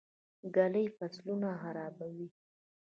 [0.53, 2.27] ږلۍ فصلونه خرابوي.